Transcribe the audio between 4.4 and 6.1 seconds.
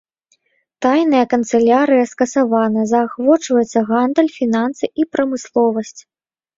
фінансы і прамысловасць.